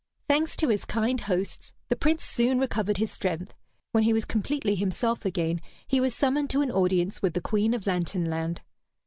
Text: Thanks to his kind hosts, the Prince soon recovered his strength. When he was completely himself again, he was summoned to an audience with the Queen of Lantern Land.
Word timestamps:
Thanks 0.27 0.55
to 0.55 0.69
his 0.69 0.83
kind 0.85 1.21
hosts, 1.21 1.73
the 1.89 1.95
Prince 1.95 2.23
soon 2.23 2.57
recovered 2.57 2.97
his 2.97 3.11
strength. 3.11 3.53
When 3.91 4.03
he 4.03 4.13
was 4.13 4.25
completely 4.25 4.73
himself 4.73 5.25
again, 5.25 5.61
he 5.85 6.01
was 6.01 6.15
summoned 6.15 6.49
to 6.49 6.63
an 6.63 6.71
audience 6.71 7.21
with 7.21 7.35
the 7.35 7.39
Queen 7.39 7.75
of 7.75 7.85
Lantern 7.85 8.25
Land. 8.27 8.61